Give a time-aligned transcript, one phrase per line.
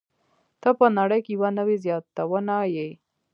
[0.61, 2.89] ته په نړۍ کې یوه نوې زياتونه يې.